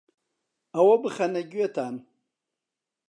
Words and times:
ئەوە 0.73 0.95
بخەنە 1.03 1.41
گوێتان 1.51 1.95